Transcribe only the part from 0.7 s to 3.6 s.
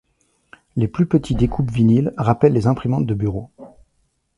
Les plus petits découpes vinyles rappellent les imprimantes de bureau.